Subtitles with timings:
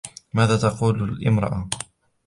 [0.33, 1.69] ماذا تقول الإمرأة؟